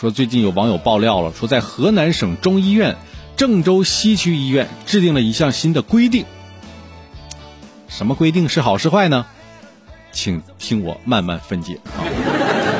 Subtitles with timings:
[0.00, 2.96] 说最近有网友爆料了，说在河南省中医院
[3.36, 6.24] 郑州西区医院制定了一项新的规定。
[7.86, 9.26] 什么规定是好是坏呢？
[10.10, 12.00] 请听我慢慢分解啊。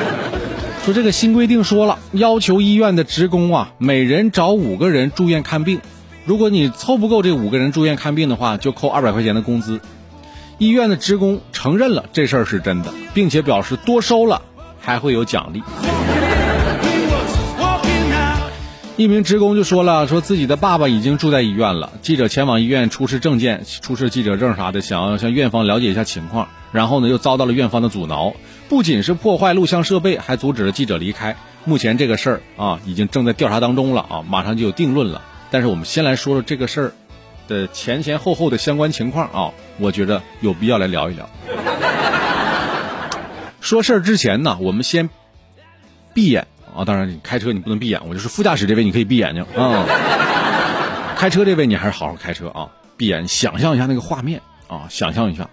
[0.83, 5.79] 说这个新规定说了，要求医院的职工啊，每人找五个人住院看病，
[6.25, 9.79] 如果你凑不够这五个人住院看病的话，就扣二百块钱的工资。
[10.57, 14.41] 医院的职工承认了这事儿是真的，并且表示多收了
[14.79, 15.61] 还会有奖励。
[19.01, 21.91] 一名职工就说了，说自己的爸爸已经住在医院了。
[22.03, 28.35] 记者前往医院出示证件、出示记者证啥的，想要向院方了解一下情况，然后呢又遭到了院方的阻挠，
[28.69, 31.35] 不仅是破坏录像设备，还阻止了记者离开。
[31.65, 35.23] 目前这个事儿啊，已经正在调查当中了啊，马上就有定论了。
[35.49, 36.91] 但是我们先来说说这个事儿
[37.47, 41.27] 的前前后后的相关情况啊，我觉得有必要来聊一聊。
[43.61, 45.09] 说事儿之前呢，我们先
[46.13, 46.45] 闭眼。
[46.75, 49.85] 啊，当然，你开车你不能闭眼，我就是副驾驶这位，你可以闭眼睛啊。
[51.17, 55.49] 开车这位你还是好好开车啊，闭眼想象一下那个画面啊，想象一下，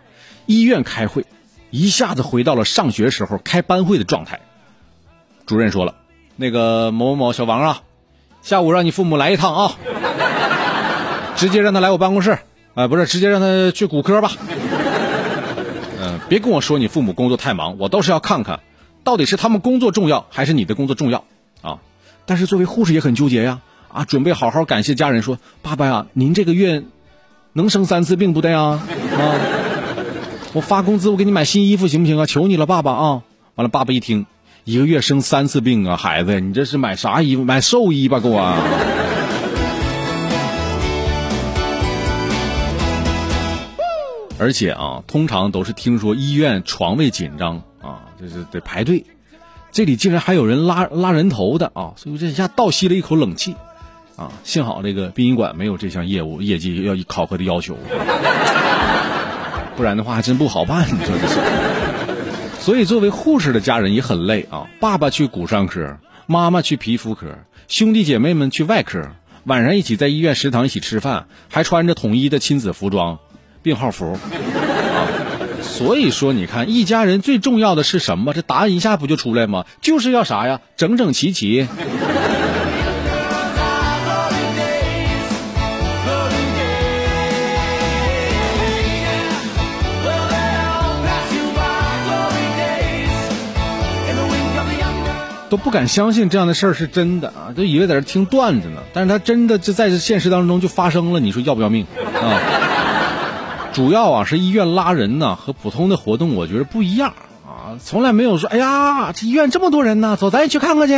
[0.47, 1.27] 医院开会，
[1.70, 4.41] 一下子回到了上学时候开班会的状态。
[5.44, 5.94] 主任说了，
[6.36, 7.82] 那个某某某小王啊，
[8.42, 9.72] 下午让你父母来一趟啊，
[11.36, 12.38] 直接让他来我办公室，
[12.75, 14.32] 啊，不是，直接让他去骨科吧。
[16.00, 18.60] 嗯，别跟我说你父母工作太忙，我倒是要看看。
[19.08, 21.24] 到底是他们工作重要，还是你的工作重要
[21.62, 21.78] 啊？
[22.26, 23.62] 但是作为护士也很纠结呀！
[23.90, 26.84] 啊，准备好好感谢家人，说爸爸呀，您这个月
[27.54, 28.86] 能生三次病不对啊？
[29.16, 29.34] 啊，
[30.52, 32.26] 我发工资，我给你买新衣服行不行啊？
[32.26, 33.22] 求你了，爸爸啊！
[33.54, 34.26] 完了，爸爸一听，
[34.64, 37.44] 一个月生三次病啊，孩子，你这是买啥衣服？
[37.44, 38.38] 买寿衣吧，给我。
[44.38, 47.62] 而且啊，通常都是听说医院床位紧张。
[47.89, 49.05] 啊就是得排队，
[49.72, 51.94] 这里竟然还有人拉拉人头的啊！
[51.97, 53.55] 所以这一下倒吸了一口冷气，
[54.17, 57.77] 啊，幸好这个殡仪馆没有这项业务业绩要考核的要求，
[59.77, 60.87] 不然的话还真不好办。
[60.87, 61.38] 你说这是？
[62.60, 64.66] 所以作为护士的家人也很累啊！
[64.81, 67.38] 爸爸去骨伤科，妈妈去皮肤科，
[67.69, 69.10] 兄弟姐妹们去外科，
[69.44, 73.19] 晚上一起在医院食堂一起吃饭，还穿着统一的亲子服装，
[73.62, 74.19] 病号服。
[75.68, 78.34] 所以说，你看，一家人最重要的是什么？
[78.34, 79.64] 这答案一下不就出来吗？
[79.80, 80.60] 就是要啥呀？
[80.76, 81.68] 整整齐齐。
[95.50, 97.56] 都不敢相信这样的事儿是真的啊！
[97.56, 101.20] 都以为在这听段子呢，但是他真的就在这现实当中就发生了。
[101.20, 101.86] 你说要不要命
[102.20, 102.67] 啊？
[103.78, 107.15] 主要啊是医院拉人呢，和普通的活动我觉得不一样
[107.47, 110.94] 啊，从来没有说哎呀这医院这么多人呢，走咱也去看看去，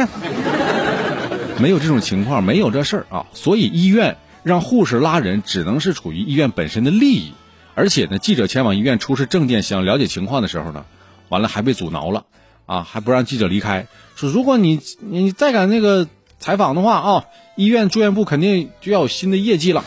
[1.61, 7.35] 没有这种情况，没有这事儿啊，所以医院让护士拉人只能是处于医院本身的利益，
[7.75, 10.87] 而且呢记者前往医院出示证件想了解情况的时候呢，
[11.29, 12.25] 完了还被阻挠了。
[12.65, 16.07] 啊，还不让记者离开，说如果你你再敢那个
[16.39, 17.25] 采访的话啊，
[17.57, 19.85] 医院住院部肯定就要有新的业绩了。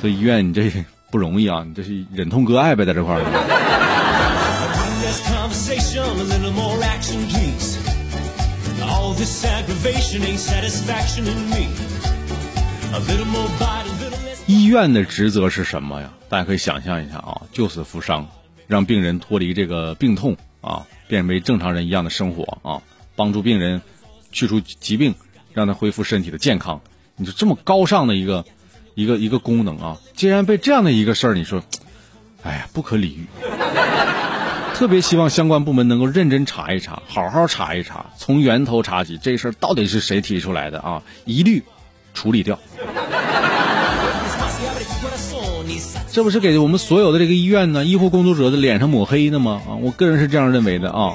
[0.00, 0.70] 所以医院你这
[1.10, 3.20] 不容易啊，你这是忍痛割爱呗，在这块儿。
[14.46, 16.12] 医院的职责是什么呀？
[16.28, 18.28] 大家可以想象一下啊，救死扶伤，
[18.68, 22.82] 让病人脱离这个病痛啊，变为正常人一样的生活啊，
[23.16, 23.82] 帮助病人
[24.30, 25.16] 去除疾病，
[25.52, 26.80] 让他恢复身体的健康。
[27.16, 28.44] 你说这么高尚的一个。
[28.98, 31.62] 一个一个功能啊，竟然被这样的一个事儿，你说，
[32.42, 33.26] 哎呀，不可理喻。
[34.74, 41.00] 特别希望相关部门能够认真查一查，好好查一查，从源头查起，这事儿到底是谁提出来的啊？
[41.26, 41.62] 一律
[42.12, 42.58] 处理掉。
[46.10, 49.62] 这不是给我们所有的这个医院呢，医护工作者的脸上抹黑呢吗？
[49.68, 51.14] 啊，我个人是这样认为的啊。